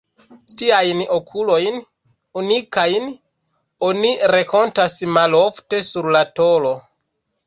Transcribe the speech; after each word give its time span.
Tiajn 0.59 1.01
okulojn, 1.15 1.75
unikajn, 2.41 3.05
oni 3.89 4.13
renkontas 4.37 4.97
malofte 5.19 5.83
sur 5.89 6.09
la 6.17 6.23
tolo. 6.41 6.73